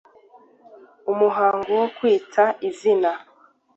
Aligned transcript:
Umuhango 1.11 1.69
wo 1.79 1.87
kwita 1.95 2.43
izina 2.69 3.11